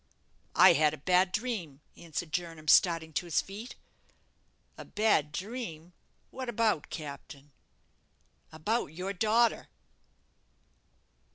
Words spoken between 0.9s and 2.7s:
a bad dream," answered Jernam,